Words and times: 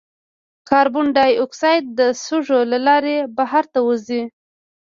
کاربن 0.69 1.05
ډای 1.15 1.31
اکساید 1.43 1.83
د 1.99 1.99
سږو 2.23 2.59
له 2.71 2.79
لارې 2.87 3.15
بهر 3.37 3.63
ته 3.73 3.79
وځي. 3.87 4.21